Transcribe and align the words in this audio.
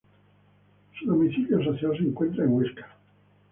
Su 0.97 1.05
domicilio 1.05 1.63
social 1.63 1.95
se 1.95 2.03
encontraba 2.05 2.49
en 2.49 2.55
Huesca. 2.57 2.97